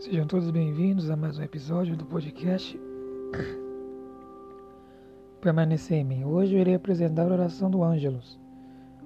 Sejam 0.00 0.28
todos 0.28 0.48
bem-vindos 0.52 1.10
a 1.10 1.16
mais 1.16 1.40
um 1.40 1.42
episódio 1.42 1.96
do 1.96 2.06
podcast 2.06 2.80
Permanecer 5.40 5.98
em 5.98 6.04
mim. 6.04 6.24
Hoje 6.24 6.54
eu 6.54 6.60
irei 6.60 6.76
apresentar 6.76 7.24
a 7.24 7.32
oração 7.32 7.68
do 7.68 7.82
Ângelus. 7.82 8.38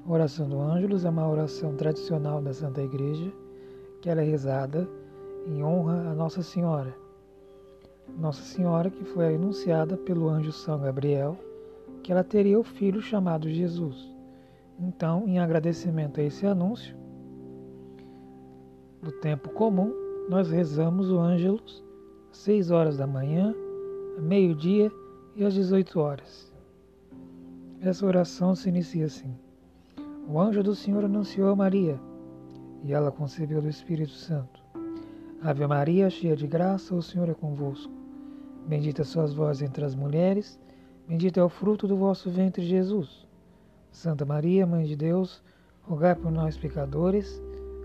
A 0.07 0.13
oração 0.13 0.47
do 0.47 0.61
Ângelus 0.61 1.07
é 1.07 1.09
uma 1.09 1.27
oração 1.27 1.75
tradicional 1.77 2.43
da 2.43 2.53
Santa 2.53 2.83
Igreja, 2.83 3.33
que 4.03 4.11
ela 4.11 4.21
é 4.21 4.25
rezada 4.25 4.87
em 5.47 5.65
honra 5.65 6.11
a 6.11 6.15
Nossa 6.15 6.43
Senhora. 6.43 6.95
Nossa 8.19 8.43
Senhora 8.43 8.91
que 8.91 9.03
foi 9.03 9.35
anunciada 9.35 9.97
pelo 9.97 10.29
anjo 10.29 10.53
São 10.53 10.79
Gabriel 10.79 11.39
que 12.03 12.13
ela 12.13 12.23
teria 12.23 12.61
o 12.61 12.63
filho 12.63 13.01
chamado 13.01 13.49
Jesus. 13.49 14.15
Então, 14.79 15.27
em 15.27 15.39
agradecimento 15.39 16.21
a 16.21 16.23
esse 16.23 16.47
anúncio, 16.47 16.95
do 19.01 19.11
tempo 19.11 19.49
comum, 19.49 20.02
nós 20.29 20.51
rezamos 20.51 21.11
o 21.11 21.19
Ângelus 21.19 21.83
às 22.31 22.39
6 22.39 22.71
horas 22.71 22.97
da 22.97 23.07
manhã, 23.07 23.55
meio-dia 24.19 24.91
e 25.35 25.45
às 25.45 25.55
18 25.55 25.99
horas. 25.99 26.53
Essa 27.81 28.07
oração 28.07 28.55
se 28.55 28.69
inicia 28.69 29.07
assim: 29.07 29.35
O 30.29 30.41
anjo 30.41 30.63
do 30.63 30.75
Senhor 30.75 31.05
anunciou 31.05 31.51
a 31.51 31.57
Maria, 31.57 31.99
e 32.85 32.93
ela 32.93 33.11
concebeu 33.11 33.61
do 33.61 33.69
Espírito 33.69 34.13
Santo. 34.13 34.63
Ave 35.43 35.67
Maria, 35.67 36.09
cheia 36.09 36.37
de 36.37 36.47
graça, 36.47 36.95
o 36.95 37.03
Senhor 37.03 37.29
é 37.29 37.35
convosco. 37.35 37.93
Bendita 38.67 39.03
sois 39.03 39.35
vós 39.35 39.61
entre 39.61 39.85
as 39.85 39.95
mulheres, 39.95 40.59
bendito 41.09 41.41
é 41.41 41.45
o 41.45 41.49
fruto 41.49 41.89
do 41.89 41.97
vosso 41.97 42.31
ventre, 42.31 42.65
Jesus. 42.65 43.27
Santa 43.91 44.25
Maria, 44.25 44.67
Mãe 44.67 44.85
de 44.85 44.95
Deus, 44.95 45.43
rogai 45.83 46.15
por 46.15 46.31
nós, 46.31 46.57
pecadores, 46.57 47.43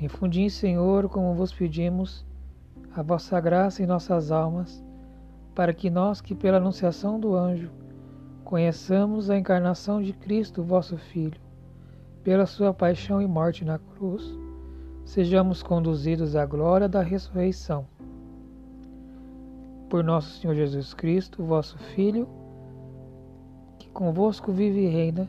Infundi, 0.00 0.50
Senhor, 0.50 1.08
como 1.08 1.34
vos 1.34 1.52
pedimos, 1.52 2.26
a 2.94 3.02
vossa 3.02 3.40
graça 3.40 3.82
em 3.82 3.86
nossas 3.86 4.30
almas, 4.30 4.84
para 5.54 5.72
que 5.72 5.88
nós 5.88 6.20
que 6.20 6.34
pela 6.34 6.56
anunciação 6.58 7.18
do 7.18 7.34
anjo 7.34 7.70
conheçamos 8.44 9.30
a 9.30 9.38
encarnação 9.38 10.02
de 10.02 10.12
Cristo, 10.12 10.62
vosso 10.62 10.96
Filho, 10.96 11.40
pela 12.22 12.46
sua 12.46 12.74
paixão 12.74 13.20
e 13.22 13.26
morte 13.26 13.64
na 13.64 13.78
cruz, 13.78 14.36
sejamos 15.04 15.62
conduzidos 15.62 16.36
à 16.36 16.44
glória 16.44 16.88
da 16.88 17.02
ressurreição. 17.02 17.86
Por 19.88 20.02
nosso 20.02 20.40
Senhor 20.40 20.54
Jesus 20.54 20.92
Cristo, 20.92 21.44
vosso 21.44 21.78
Filho, 21.78 22.28
que 23.78 23.88
convosco 23.90 24.52
vive 24.52 24.80
e 24.80 24.88
reina, 24.88 25.28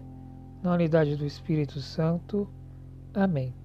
na 0.63 0.73
unidade 0.73 1.15
do 1.15 1.25
Espírito 1.25 1.79
Santo. 1.79 2.47
Amém. 3.13 3.64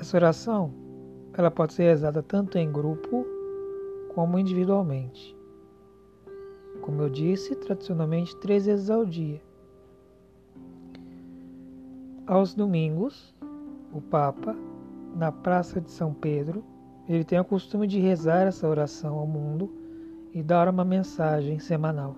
Essa 0.00 0.16
oração 0.16 0.72
ela 1.34 1.50
pode 1.50 1.72
ser 1.72 1.84
rezada 1.84 2.22
tanto 2.22 2.56
em 2.56 2.70
grupo 2.70 3.26
como 4.14 4.38
individualmente. 4.38 5.36
Como 6.82 7.02
eu 7.02 7.10
disse, 7.10 7.56
tradicionalmente 7.56 8.36
três 8.36 8.66
vezes 8.66 8.90
ao 8.90 9.04
dia. 9.04 9.42
Aos 12.26 12.54
domingos, 12.54 13.34
o 13.92 14.00
Papa, 14.00 14.56
na 15.16 15.32
Praça 15.32 15.80
de 15.80 15.90
São 15.90 16.14
Pedro, 16.14 16.64
ele 17.08 17.24
tem 17.24 17.40
o 17.40 17.44
costume 17.44 17.86
de 17.86 17.98
rezar 17.98 18.46
essa 18.46 18.68
oração 18.68 19.18
ao 19.18 19.26
mundo 19.26 19.68
e 20.32 20.44
dar 20.44 20.68
uma 20.68 20.84
mensagem 20.84 21.58
semanal. 21.58 22.14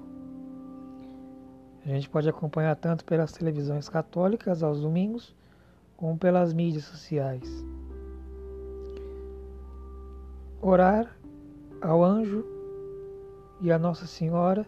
A 1.85 1.89
gente 1.89 2.11
pode 2.11 2.29
acompanhar 2.29 2.77
tanto 2.77 3.07
pelas 3.07 3.33
televisões 3.33 3.89
católicas 3.89 4.63
aos 4.63 4.81
domingos, 4.83 5.35
como 6.01 6.17
pelas 6.17 6.55
mídias 6.55 6.85
sociais. 6.85 7.45
Orar 10.63 11.15
ao 11.83 12.03
anjo 12.03 12.43
e 13.61 13.71
a 13.71 13.79
Nossa 13.79 14.07
Senhora 14.07 14.67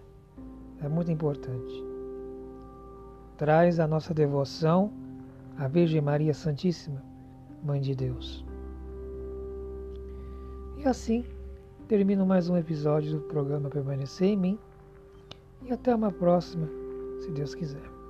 é 0.83 0.89
muito 0.89 1.11
importante. 1.11 1.83
Traz 3.39 3.81
a 3.81 3.87
nossa 3.87 4.13
devoção 4.13 4.93
à 5.57 5.67
Virgem 5.67 6.03
Maria 6.03 6.35
Santíssima, 6.35 7.03
Mãe 7.65 7.81
de 7.81 7.95
Deus. 7.95 8.45
E 10.77 10.87
assim 10.87 11.25
termino 11.89 12.27
mais 12.27 12.51
um 12.51 12.59
episódio 12.59 13.13
do 13.13 13.21
programa 13.21 13.71
Permanecer 13.71 14.29
em 14.29 14.37
Mim. 14.37 14.59
E 15.63 15.73
até 15.73 15.95
uma 15.95 16.11
próxima, 16.11 16.69
se 17.21 17.31
Deus 17.31 17.55
quiser. 17.55 18.02